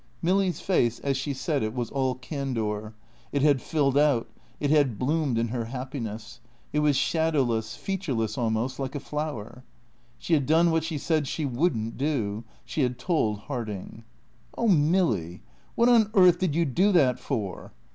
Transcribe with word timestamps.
Milly's 0.23 0.59
face, 0.59 0.97
as 1.01 1.15
she 1.15 1.31
said 1.31 1.61
it, 1.61 1.75
was 1.75 1.91
all 1.91 2.15
candour. 2.15 2.95
It 3.31 3.43
had 3.43 3.61
filled 3.61 3.95
out; 3.99 4.27
it 4.59 4.71
had 4.71 4.97
bloomed 4.97 5.37
in 5.37 5.49
her 5.49 5.65
happiness; 5.65 6.39
it 6.73 6.79
was 6.79 6.95
shadowless, 6.95 7.75
featureless 7.75 8.35
almost, 8.35 8.79
like 8.79 8.95
a 8.95 8.99
flower. 8.99 9.63
She 10.17 10.33
had 10.33 10.47
done 10.47 10.71
what 10.71 10.83
she 10.83 10.97
said 10.97 11.27
she 11.27 11.45
wouldn't 11.45 11.99
do; 11.99 12.43
she 12.65 12.81
had 12.81 12.97
told 12.97 13.41
Harding. 13.41 14.03
"Oh 14.57 14.67
Milly, 14.67 15.43
what 15.75 15.87
on 15.87 16.09
earth 16.15 16.39
did 16.39 16.55
you 16.55 16.65
do 16.65 16.91
that 16.93 17.19
for?" 17.19 17.71